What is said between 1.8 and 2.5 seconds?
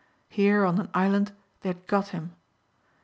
got him.